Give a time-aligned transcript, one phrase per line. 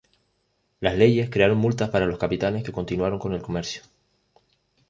[0.79, 3.83] Las leyes crearon multas para los capitanes que continuaron con el comercio.